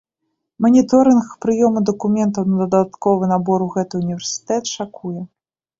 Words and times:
Маніторынг 0.65 1.27
прыёму 1.47 1.83
дакументаў 1.91 2.43
на 2.55 2.59
дадатковы 2.65 3.23
набор 3.37 3.59
у 3.69 3.73
гэты 3.79 3.93
ўніверсітэт 4.05 4.63
шакуе! 4.81 5.17